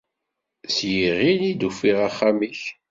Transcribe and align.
S 0.75 0.77
yiɣil 0.91 1.39
i 1.51 1.53
d-ufiɣ 1.53 1.99
axxam-ik. 2.07 2.61